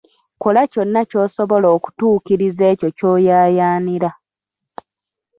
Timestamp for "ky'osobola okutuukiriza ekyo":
1.09-2.89